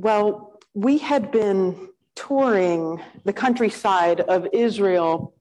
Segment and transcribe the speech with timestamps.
[0.00, 5.34] Well, we had been touring the countryside of Israel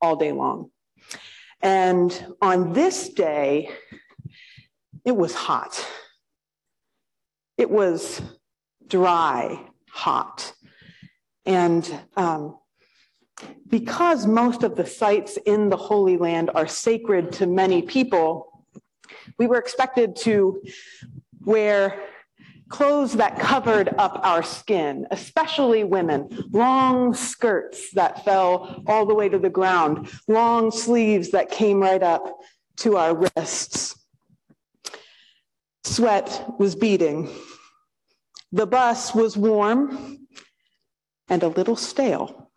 [0.00, 0.70] all day long.
[1.60, 3.70] And on this day,
[5.04, 5.84] it was hot.
[7.56, 8.22] It was
[8.86, 10.52] dry, hot.
[11.44, 12.58] And um,
[13.68, 18.64] because most of the sites in the Holy Land are sacred to many people,
[19.36, 20.62] we were expected to
[21.40, 22.00] wear
[22.68, 29.28] clothes that covered up our skin, especially women, long skirts that fell all the way
[29.28, 32.38] to the ground, long sleeves that came right up
[32.76, 33.94] to our wrists.
[35.84, 37.30] Sweat was beating.
[38.52, 40.26] The bus was warm
[41.28, 42.50] and a little stale.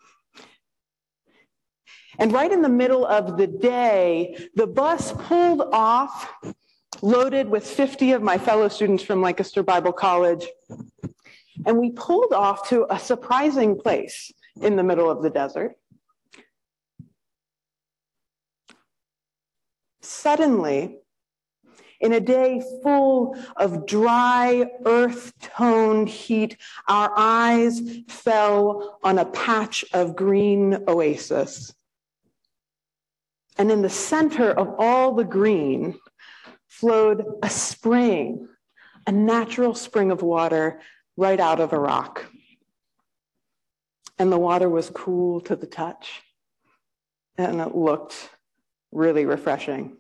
[2.20, 6.32] And right in the middle of the day, the bus pulled off,
[7.02, 10.48] loaded with 50 of my fellow students from Lancaster Bible College.
[11.66, 15.76] And we pulled off to a surprising place in the middle of the desert.
[20.02, 20.98] Suddenly,
[22.00, 26.58] in a day full of dry, earth toned heat,
[26.88, 31.74] our eyes fell on a patch of green oasis.
[33.58, 36.00] And in the center of all the green
[36.82, 38.50] flowed a spring,
[39.06, 40.82] a natural spring of water
[41.16, 42.26] right out of a rock.
[44.18, 46.24] And the water was cool to the touch,
[47.38, 48.16] and it looked
[48.92, 49.96] really refreshing.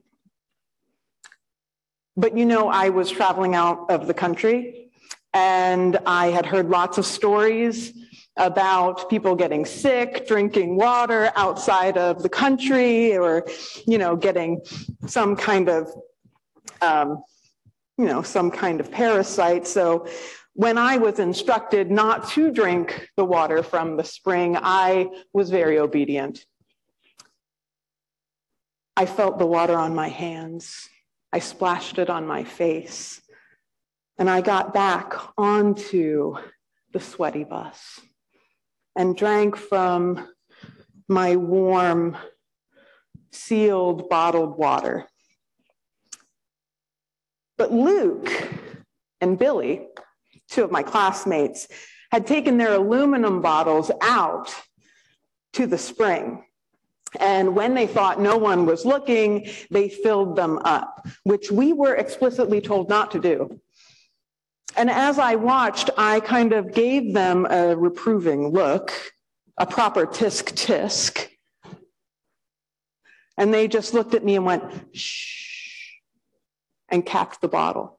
[2.17, 4.89] But you know, I was traveling out of the country
[5.33, 7.93] and I had heard lots of stories
[8.37, 13.45] about people getting sick, drinking water outside of the country, or,
[13.85, 14.61] you know, getting
[15.05, 15.87] some kind of,
[16.81, 17.23] um,
[17.97, 19.67] you know, some kind of parasite.
[19.67, 20.07] So
[20.53, 25.79] when I was instructed not to drink the water from the spring, I was very
[25.79, 26.45] obedient.
[28.97, 30.89] I felt the water on my hands.
[31.31, 33.21] I splashed it on my face.
[34.17, 36.35] And I got back onto
[36.91, 37.99] the sweaty bus
[38.95, 40.27] and drank from
[41.07, 42.17] my warm,
[43.31, 45.07] sealed, bottled water.
[47.61, 48.31] But Luke
[49.21, 49.85] and Billy,
[50.49, 51.67] two of my classmates,
[52.11, 54.51] had taken their aluminum bottles out
[55.53, 56.43] to the spring.
[57.19, 61.93] And when they thought no one was looking, they filled them up, which we were
[61.93, 63.61] explicitly told not to do.
[64.75, 68.91] And as I watched, I kind of gave them a reproving look,
[69.59, 71.27] a proper tisk tisk.
[73.37, 74.63] And they just looked at me and went,
[74.97, 75.50] shh,
[76.91, 77.97] and capped the bottle.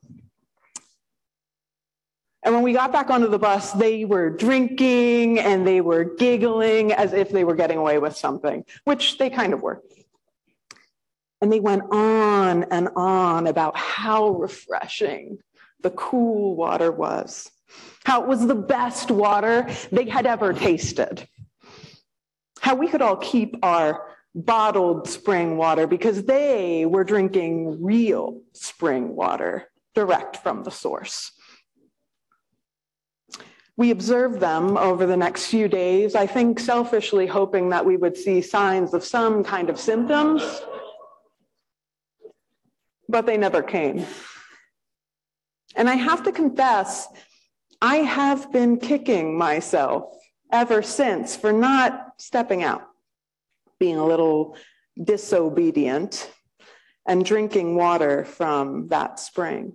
[2.44, 6.92] And when we got back onto the bus, they were drinking and they were giggling
[6.92, 9.80] as if they were getting away with something, which they kind of were.
[11.40, 15.38] And they went on and on about how refreshing
[15.82, 17.50] the cool water was,
[18.04, 21.28] how it was the best water they had ever tasted,
[22.60, 29.14] how we could all keep our bottled spring water because they were drinking real spring
[29.14, 31.32] water direct from the source.
[33.76, 38.16] We observed them over the next few days, I think selfishly hoping that we would
[38.16, 40.42] see signs of some kind of symptoms,
[43.08, 44.04] but they never came.
[45.74, 47.08] And I have to confess,
[47.80, 50.04] I have been kicking myself
[50.52, 52.82] ever since for not stepping out,
[53.82, 54.56] being a little
[55.02, 56.30] disobedient,
[57.04, 59.72] and drinking water from that spring.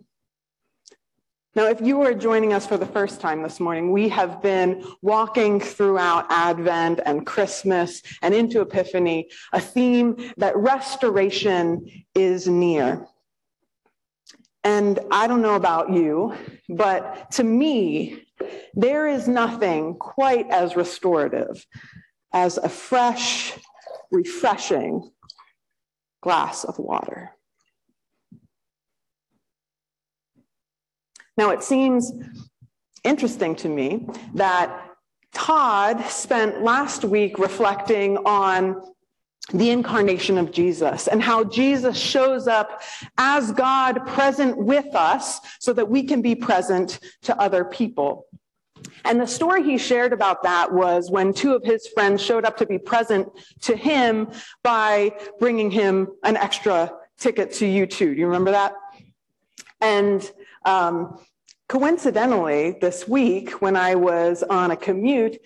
[1.55, 4.81] Now, if you are joining us for the first time this morning, we have been
[5.01, 13.05] walking throughout Advent and Christmas and into Epiphany, a theme that restoration is near.
[14.63, 16.33] And I don't know about you,
[16.69, 18.23] but to me,
[18.73, 21.65] there is nothing quite as restorative
[22.33, 23.53] as a fresh,
[24.11, 25.11] refreshing
[26.21, 27.31] glass of water.
[31.37, 32.11] Now, it seems
[33.03, 34.87] interesting to me that
[35.33, 38.81] Todd spent last week reflecting on
[39.53, 42.81] the incarnation of Jesus and how Jesus shows up
[43.17, 48.25] as God present with us so that we can be present to other people.
[49.05, 52.57] And the story he shared about that was when two of his friends showed up
[52.57, 53.29] to be present
[53.61, 54.29] to him
[54.63, 57.97] by bringing him an extra ticket to U2.
[57.97, 58.73] Do you remember that?
[59.81, 60.29] And
[60.65, 61.19] um,
[61.69, 65.37] coincidentally, this week when I was on a commute,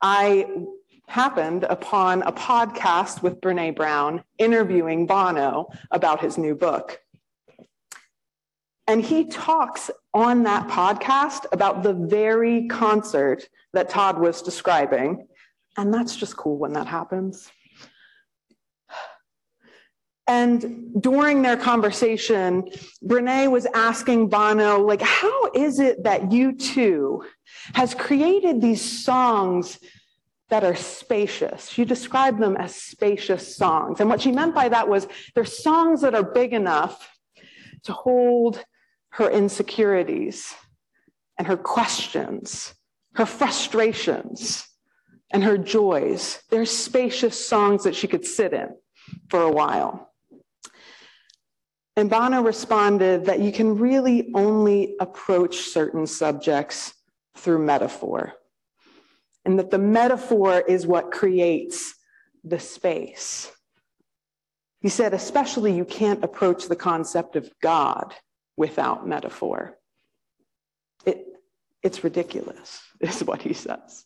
[0.00, 0.46] I
[1.08, 7.00] happened upon a podcast with Brene Brown interviewing Bono about his new book.
[8.86, 15.28] And he talks on that podcast about the very concert that Todd was describing.
[15.76, 17.50] And that's just cool when that happens.
[20.26, 22.68] And during their conversation,
[23.02, 27.24] Brene was asking Bono, like, how is it that U2
[27.74, 29.78] has created these songs
[30.50, 31.70] that are spacious?
[31.70, 34.00] She described them as spacious songs.
[34.00, 37.08] And what she meant by that was they're songs that are big enough
[37.84, 38.62] to hold
[39.10, 40.54] her insecurities
[41.38, 42.74] and her questions,
[43.14, 44.66] her frustrations,
[45.30, 46.40] and her joys.
[46.50, 48.68] They're spacious songs that she could sit in
[49.28, 50.12] for a while.
[51.96, 56.94] And Bono responded that you can really only approach certain subjects
[57.36, 58.34] through metaphor,
[59.44, 61.94] and that the metaphor is what creates
[62.44, 63.50] the space.
[64.80, 68.14] He said, especially, you can't approach the concept of God
[68.58, 69.78] without metaphor.
[71.06, 71.24] It,
[71.82, 74.04] it's ridiculous, is what he says.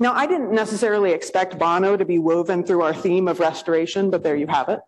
[0.00, 4.24] Now, I didn't necessarily expect Bono to be woven through our theme of restoration, but
[4.24, 4.80] there you have it.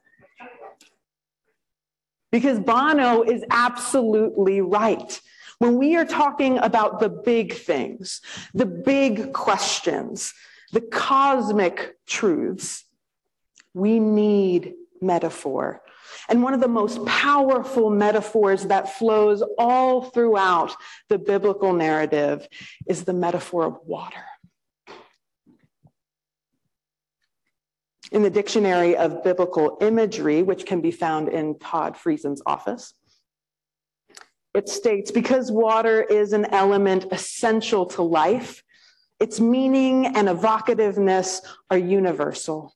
[2.32, 5.20] Because Bono is absolutely right.
[5.58, 8.20] When we are talking about the big things,
[8.52, 10.34] the big questions,
[10.72, 12.84] the cosmic truths,
[13.72, 15.82] we need metaphor.
[16.28, 20.74] And one of the most powerful metaphors that flows all throughout
[21.08, 22.46] the biblical narrative
[22.86, 24.24] is the metaphor of water.
[28.12, 32.94] In the Dictionary of Biblical Imagery, which can be found in Todd Friesen's office,
[34.54, 38.62] it states because water is an element essential to life,
[39.20, 41.40] its meaning and evocativeness
[41.70, 42.74] are universal.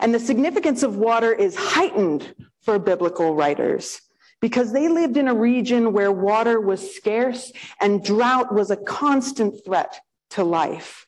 [0.00, 2.34] And the significance of water is heightened
[2.64, 4.00] for biblical writers
[4.40, 7.50] because they lived in a region where water was scarce
[7.80, 11.06] and drought was a constant threat to life.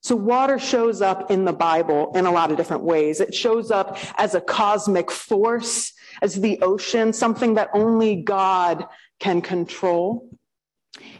[0.00, 3.20] So, water shows up in the Bible in a lot of different ways.
[3.20, 8.88] It shows up as a cosmic force, as the ocean, something that only God
[9.20, 10.28] can control.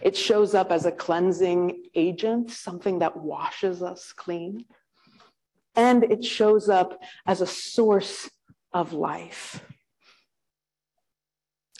[0.00, 4.64] It shows up as a cleansing agent, something that washes us clean.
[5.76, 8.28] And it shows up as a source
[8.72, 9.64] of life.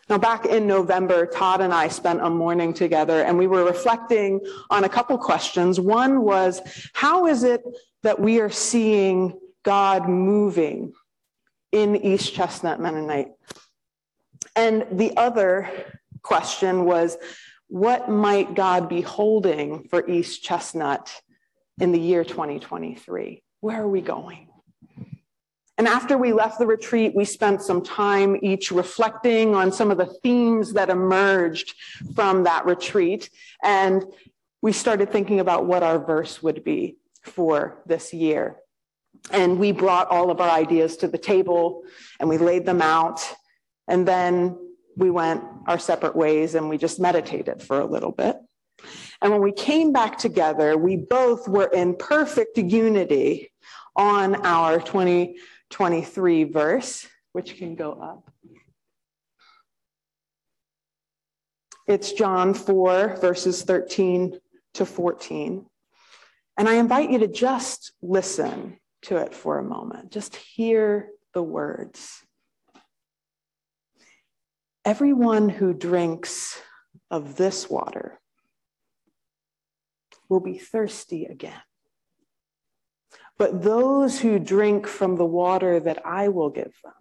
[0.08, 4.40] Now, back in November, Todd and I spent a morning together and we were reflecting
[4.68, 5.80] on a couple questions.
[5.80, 6.60] One was,
[6.92, 7.62] how is it
[8.02, 10.92] that we are seeing God moving
[11.70, 13.28] in East Chestnut Mennonite?
[14.54, 15.70] And the other
[16.22, 17.16] question was,
[17.68, 21.22] what might God be holding for East Chestnut
[21.80, 23.42] in the year 2023?
[23.60, 24.48] Where are we going?
[25.78, 29.98] And after we left the retreat, we spent some time each reflecting on some of
[29.98, 31.74] the themes that emerged
[32.14, 33.30] from that retreat.
[33.62, 34.04] And
[34.60, 38.56] we started thinking about what our verse would be for this year.
[39.30, 41.84] And we brought all of our ideas to the table
[42.20, 43.20] and we laid them out.
[43.88, 44.58] And then
[44.96, 48.36] we went our separate ways and we just meditated for a little bit.
[49.22, 53.52] And when we came back together, we both were in perfect unity
[53.94, 55.36] on our 20
[55.72, 58.30] 23 verse, which can go up.
[61.88, 64.38] It's John 4, verses 13
[64.74, 65.66] to 14.
[66.56, 71.42] And I invite you to just listen to it for a moment, just hear the
[71.42, 72.22] words.
[74.84, 76.60] Everyone who drinks
[77.10, 78.20] of this water
[80.28, 81.60] will be thirsty again.
[83.38, 86.92] But those who drink from the water that I will give them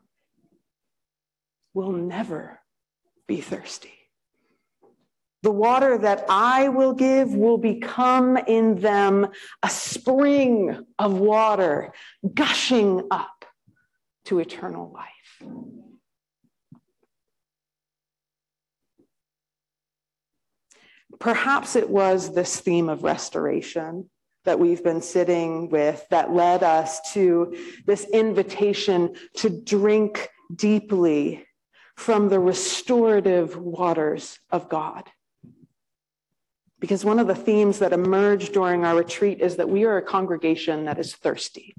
[1.74, 2.60] will never
[3.28, 3.94] be thirsty.
[5.44, 9.28] The water that I will give will become in them
[9.64, 11.94] a spring of water
[12.32, 13.46] gushing up
[14.26, 15.50] to eternal life.
[21.20, 24.11] Perhaps it was this theme of restoration
[24.46, 27.56] that we've been sitting with that led us to
[27.86, 31.46] this invitation to drink deeply
[31.96, 35.10] from the restorative waters of God.
[36.80, 40.02] Because one of the themes that emerged during our retreat is that we are a
[40.02, 41.76] congregation that is thirsty.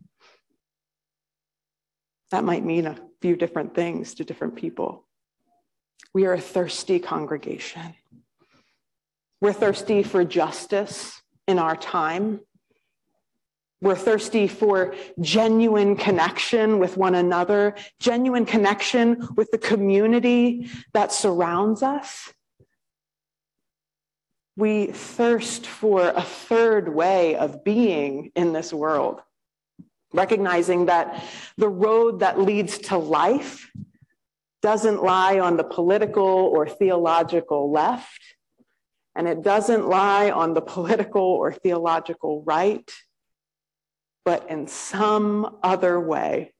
[2.31, 5.04] That might mean a few different things to different people.
[6.14, 7.95] We are a thirsty congregation.
[9.40, 12.40] We're thirsty for justice in our time.
[13.83, 21.83] We're thirsty for genuine connection with one another, genuine connection with the community that surrounds
[21.83, 22.33] us.
[24.57, 29.21] We thirst for a third way of being in this world,
[30.12, 31.25] recognizing that
[31.57, 33.69] the road that leads to life
[34.62, 38.21] doesn't lie on the political or theological left,
[39.17, 42.89] and it doesn't lie on the political or theological right
[44.25, 46.52] but in some other way.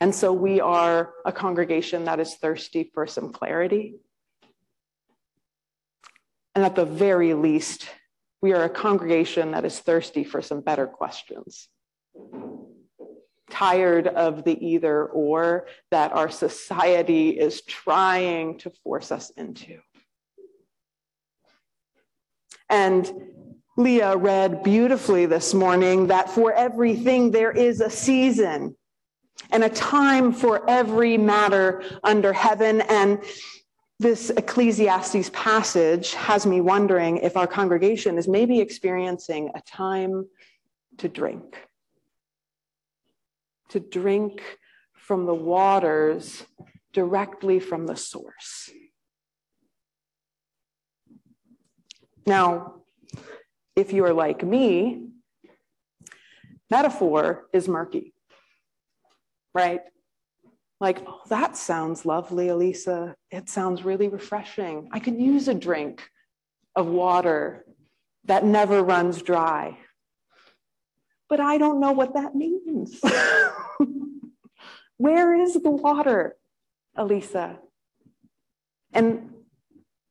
[0.00, 3.96] And so we are a congregation that is thirsty for some clarity.
[6.54, 7.88] And at the very least,
[8.40, 11.68] we are a congregation that is thirsty for some better questions.
[13.50, 19.78] Tired of the either or that our society is trying to force us into.
[22.68, 23.12] And
[23.76, 28.76] Leah read beautifully this morning that for everything there is a season
[29.50, 32.82] and a time for every matter under heaven.
[32.82, 33.22] And
[33.98, 40.26] this Ecclesiastes passage has me wondering if our congregation is maybe experiencing a time
[40.98, 41.56] to drink,
[43.70, 44.42] to drink
[44.92, 46.44] from the waters
[46.92, 48.70] directly from the source.
[52.26, 52.81] Now,
[53.76, 55.08] if you're like me,
[56.70, 58.14] metaphor is murky,
[59.54, 59.80] right?
[60.80, 63.14] Like, oh, that sounds lovely, Elisa.
[63.30, 64.88] It sounds really refreshing.
[64.92, 66.02] I could use a drink
[66.74, 67.64] of water
[68.24, 69.78] that never runs dry.
[71.28, 73.00] But I don't know what that means.
[74.96, 76.36] Where is the water,
[76.96, 77.58] Elisa?
[78.92, 79.30] And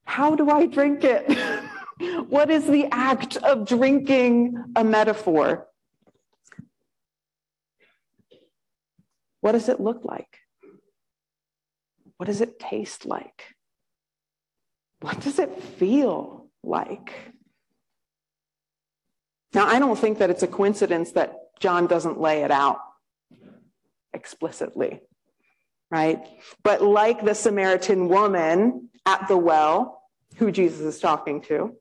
[0.06, 1.26] how do I drink it?
[2.30, 5.68] What is the act of drinking a metaphor?
[9.42, 10.38] What does it look like?
[12.18, 13.56] What does it taste like?
[15.02, 17.12] What does it feel like?
[19.54, 22.80] Now, I don't think that it's a coincidence that John doesn't lay it out
[24.14, 25.02] explicitly,
[25.90, 26.26] right?
[26.64, 30.04] But like the Samaritan woman at the well,
[30.38, 31.76] who Jesus is talking to,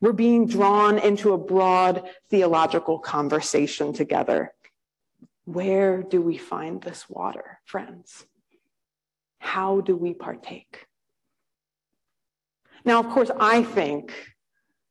[0.00, 4.52] we're being drawn into a broad theological conversation together.
[5.44, 8.24] Where do we find this water, friends?
[9.38, 10.86] How do we partake?
[12.84, 14.12] Now, of course, I think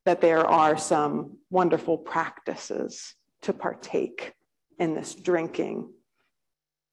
[0.05, 4.33] that there are some wonderful practices to partake
[4.77, 5.91] in this drinking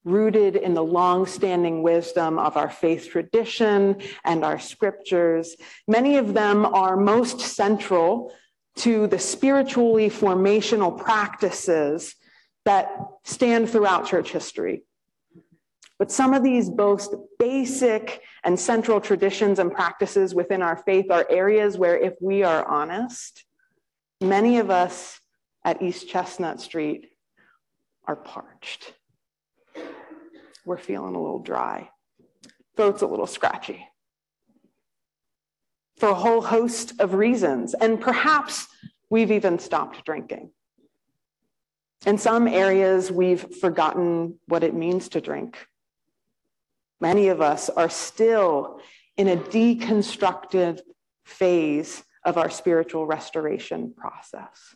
[0.07, 5.55] rooted in the long-standing wisdom of our faith tradition and our scriptures.
[5.87, 8.33] Many of them are most central
[8.77, 12.15] to the spiritually formational practices
[12.63, 12.89] that
[13.23, 14.83] stand throughout church history.
[15.99, 21.25] But some of these most basic and central traditions and practices within our faith are
[21.29, 23.43] areas where, if we are honest,
[24.21, 25.19] many of us
[25.65, 27.09] at East Chestnut Street
[28.05, 28.93] are parched
[30.67, 31.89] we're feeling a little dry,
[32.75, 33.87] throat's a little scratchy.
[35.97, 37.73] For a whole host of reasons.
[37.73, 38.67] And perhaps
[39.09, 40.51] we've even stopped drinking.
[42.05, 45.57] In some areas, we've forgotten what it means to drink.
[47.01, 48.79] Many of us are still
[49.15, 50.81] in a deconstructive
[51.25, 54.75] phase of our spiritual restoration process.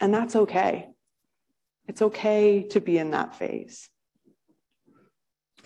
[0.00, 0.88] And that's okay.
[1.86, 3.90] It's okay to be in that phase.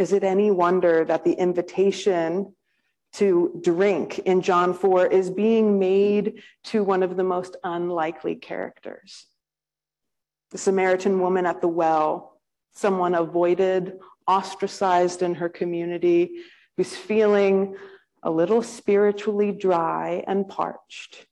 [0.03, 2.57] Is it any wonder that the invitation
[3.13, 9.27] to drink in John 4 is being made to one of the most unlikely characters?
[10.51, 12.41] The Samaritan woman at the well,
[12.73, 16.33] someone avoided, ostracized in her community,
[16.77, 17.77] who's feeling
[18.25, 21.29] a little spiritually dry and parched,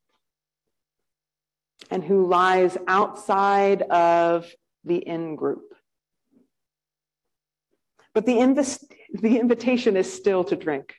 [1.90, 4.48] and who lies outside of
[4.84, 5.69] the in group.
[8.14, 8.78] But the,
[9.12, 10.94] the invitation is still to drink.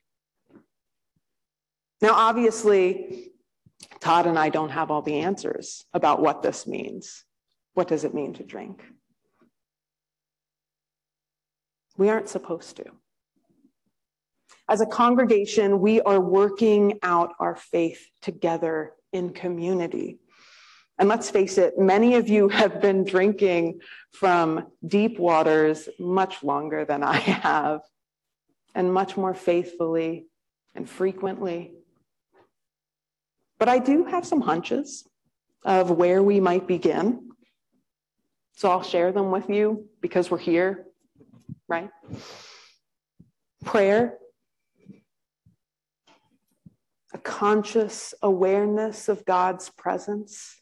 [2.01, 3.31] Now, obviously,
[3.99, 7.23] Todd and I don't have all the answers about what this means.
[7.73, 8.83] What does it mean to drink?
[11.97, 12.85] We aren't supposed to.
[14.67, 20.19] As a congregation, we are working out our faith together in community.
[21.01, 23.79] And let's face it, many of you have been drinking
[24.13, 27.81] from deep waters much longer than I have,
[28.75, 30.27] and much more faithfully
[30.75, 31.74] and frequently.
[33.58, 35.08] But I do have some hunches
[35.65, 37.31] of where we might begin.
[38.53, 40.86] So I'll share them with you because we're here,
[41.67, 41.89] right?
[43.65, 44.20] Prayer,
[47.12, 50.62] a conscious awareness of God's presence,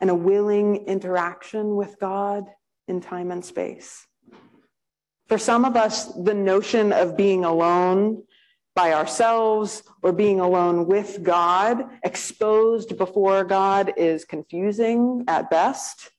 [0.00, 2.44] and a willing interaction with God
[2.88, 4.06] in time and space.
[5.28, 8.24] For some of us, the notion of being alone
[8.74, 16.10] by ourselves or being alone with God, exposed before God, is confusing at best,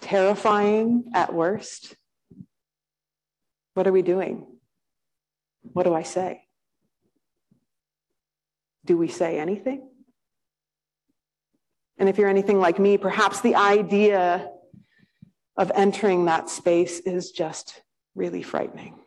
[0.00, 1.94] terrifying at worst.
[3.74, 4.46] What are we doing?
[5.62, 6.42] What do I say?
[8.84, 9.88] Do we say anything?
[11.98, 14.50] And if you're anything like me, perhaps the idea
[15.56, 17.82] of entering that space is just
[18.14, 18.98] really frightening.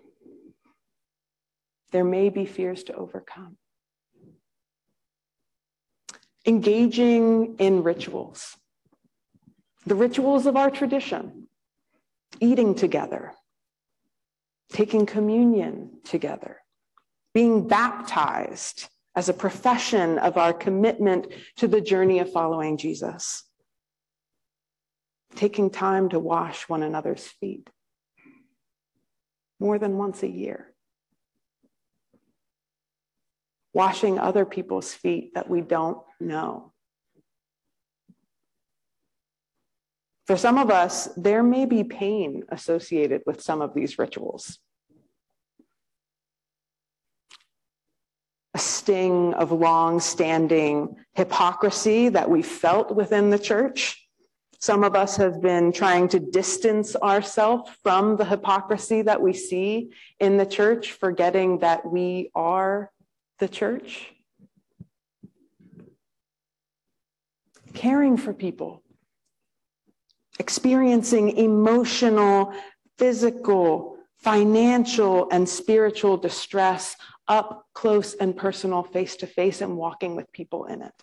[1.92, 3.58] There may be fears to overcome.
[6.46, 8.56] Engaging in rituals,
[9.86, 11.48] the rituals of our tradition,
[12.40, 13.34] eating together,
[14.72, 16.62] taking communion together,
[17.34, 23.44] being baptized as a profession of our commitment to the journey of following Jesus,
[25.36, 27.70] taking time to wash one another's feet
[29.60, 30.74] more than once a year,
[33.74, 36.74] washing other people's feet that we don't know.
[40.28, 44.60] For some of us, there may be pain associated with some of these rituals.
[48.56, 54.08] A sting of long standing hypocrisy that we felt within the church.
[54.62, 59.92] Some of us have been trying to distance ourselves from the hypocrisy that we see
[60.22, 62.94] in the church, forgetting that we are
[63.40, 64.14] the church.
[67.74, 68.84] Caring for people
[70.40, 72.54] experiencing emotional,
[72.98, 76.96] physical, financial, and spiritual distress
[77.28, 80.94] up close and personal, face to face, and walking with people in it.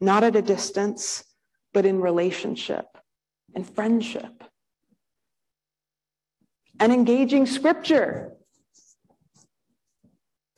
[0.00, 1.24] Not at a distance,
[1.72, 2.86] but in relationship
[3.54, 4.44] and friendship.
[6.78, 8.32] And engaging scripture.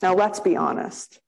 [0.00, 1.20] Now, let's be honest.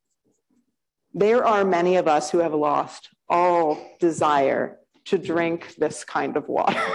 [1.13, 6.49] There are many of us who have lost all desire to drink this kind of
[6.49, 6.81] water.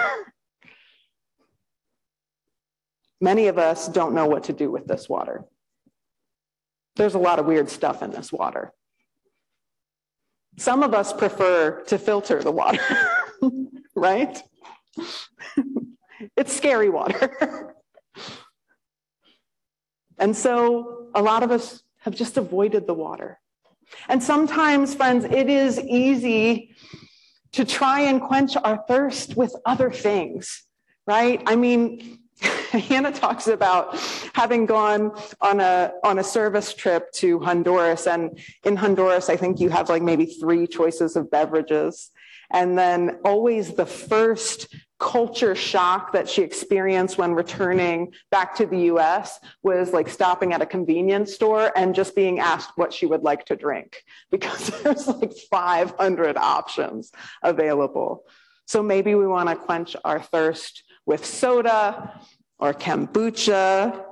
[3.21, 5.43] Many of us don't know what to do with this water.
[6.99, 8.73] There's a lot of weird stuff in this water.
[10.57, 12.83] Some of us prefer to filter the water,
[13.95, 14.37] right?
[16.35, 17.73] it's scary water.
[20.19, 23.39] and so a lot of us have just avoided the water.
[24.09, 26.75] And sometimes, friends, it is easy
[27.53, 30.65] to try and quench our thirst with other things,
[31.07, 31.41] right?
[31.45, 32.18] I mean,
[32.71, 33.97] Hannah talks about
[34.33, 39.59] having gone on a on a service trip to Honduras, and in Honduras, I think
[39.59, 42.11] you have like maybe three choices of beverages,
[42.51, 48.77] and then always the first culture shock that she experienced when returning back to the
[48.93, 53.23] US was like stopping at a convenience store and just being asked what she would
[53.23, 58.25] like to drink because there's like 500 options available.
[58.67, 62.21] So maybe we want to quench our thirst with soda
[62.59, 64.05] or kombucha,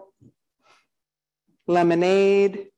[1.67, 2.69] lemonade,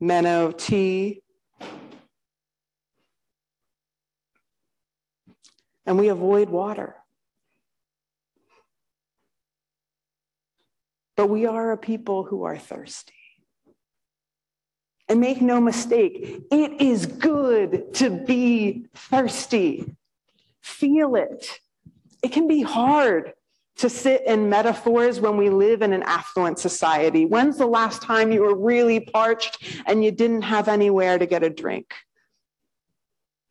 [0.00, 1.20] Menno tea,
[5.84, 6.94] and we avoid water.
[11.16, 13.12] But we are a people who are thirsty.
[15.08, 19.96] And make no mistake, it is good to be thirsty.
[20.62, 21.58] Feel it.
[22.24, 23.34] It can be hard
[23.76, 27.26] to sit in metaphors when we live in an affluent society.
[27.26, 31.42] When's the last time you were really parched and you didn't have anywhere to get
[31.42, 31.92] a drink?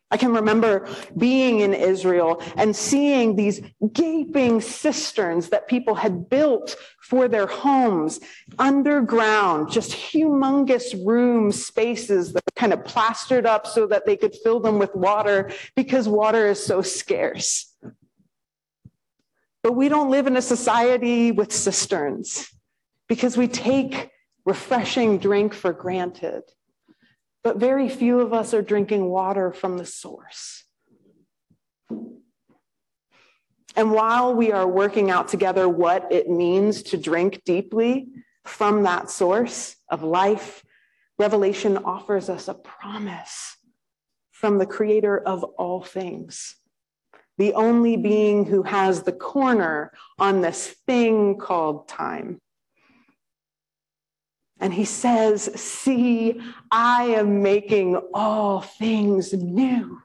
[0.10, 3.62] I can remember being in Israel and seeing these
[3.94, 8.20] gaping cisterns that people had built for their homes
[8.58, 14.36] underground, just humongous room spaces that were kind of plastered up so that they could
[14.44, 17.76] fill them with water because water is so scarce.
[19.64, 22.50] But we don't live in a society with cisterns
[23.08, 24.12] because we take
[24.46, 26.44] refreshing drink for granted
[27.44, 30.64] but very few of us are drinking water from the source.
[33.76, 38.08] And while we are working out together what it means to drink deeply
[38.46, 40.64] from that source of life,
[41.20, 43.58] Revelation offers us a promise
[44.32, 46.56] from the creator of all things,
[47.38, 52.40] the only being who has the corner on this thing called time.
[54.60, 56.40] And he says, See,
[56.72, 60.00] I am making all things new.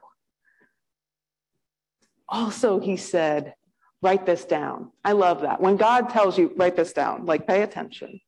[2.27, 3.53] Also, he said,
[4.01, 4.91] Write this down.
[5.03, 5.61] I love that.
[5.61, 8.21] When God tells you, write this down, like pay attention.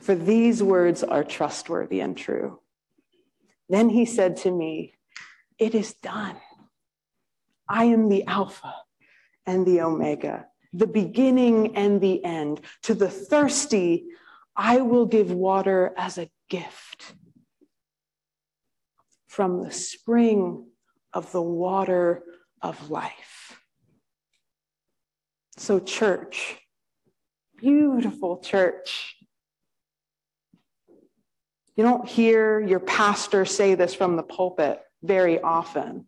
[0.00, 2.60] For these words are trustworthy and true.
[3.68, 4.94] Then he said to me,
[5.58, 6.36] It is done.
[7.68, 8.74] I am the Alpha
[9.46, 12.60] and the Omega, the beginning and the end.
[12.84, 14.06] To the thirsty,
[14.54, 17.14] I will give water as a gift
[19.26, 20.66] from the spring
[21.12, 22.22] of the water
[22.60, 23.58] of life.
[25.56, 26.58] So, church,
[27.56, 29.16] beautiful church.
[31.76, 36.06] You don't hear your pastor say this from the pulpit very often,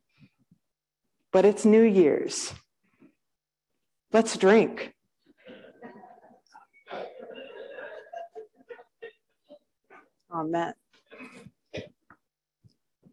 [1.34, 2.54] but it's New Year's.
[4.12, 4.94] Let's drink.
[10.32, 10.74] Amen.